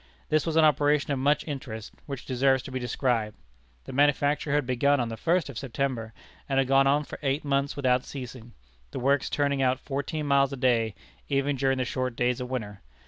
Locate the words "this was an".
0.29-0.65